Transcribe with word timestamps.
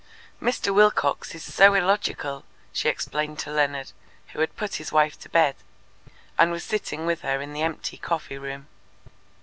"Mr. 0.41 0.73
Wilcox 0.73 1.35
is 1.35 1.43
so 1.43 1.75
illogical," 1.75 2.43
she 2.73 2.89
explained 2.89 3.37
to 3.37 3.51
Leonard, 3.51 3.91
who 4.29 4.39
had 4.39 4.55
put 4.55 4.77
his 4.77 4.91
wife 4.91 5.19
to 5.19 5.29
bed, 5.29 5.55
and 6.39 6.49
was 6.49 6.63
sitting 6.63 7.05
with 7.05 7.21
her 7.21 7.39
in 7.39 7.53
the 7.53 7.61
empty 7.61 7.97
coffee 7.97 8.39
room. 8.39 8.65